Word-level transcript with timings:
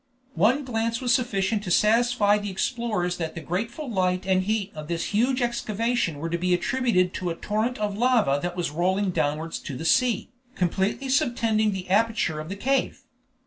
One 0.33 0.65
glance 0.65 0.99
was 0.99 1.13
sufficient 1.13 1.61
to 1.63 1.69
satisfy 1.69 2.39
the 2.39 2.49
explorers 2.49 3.17
that 3.17 3.35
the 3.35 3.39
grateful 3.41 3.87
light 3.87 4.25
and 4.25 4.41
heat 4.41 4.71
of 4.73 4.87
this 4.87 5.13
huge 5.13 5.43
excavation 5.43 6.17
were 6.17 6.31
to 6.31 6.39
be 6.39 6.55
attributed 6.55 7.13
to 7.13 7.29
a 7.29 7.35
torrent 7.35 7.77
of 7.77 7.95
lava 7.95 8.39
that 8.41 8.55
was 8.57 8.71
rolling 8.71 9.11
downwards 9.11 9.59
to 9.59 9.77
the 9.77 9.85
sea, 9.85 10.31
completely 10.55 11.07
subtending 11.07 11.71
the 11.71 11.87
aperture 11.91 12.39
of 12.39 12.49
the 12.49 12.55
cave. 12.55 13.03